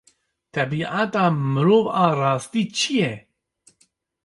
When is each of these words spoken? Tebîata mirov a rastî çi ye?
Tebîata 0.53 1.25
mirov 1.53 1.85
a 2.03 2.05
rastî 2.19 2.63
çi 2.77 2.93
ye? 2.99 3.11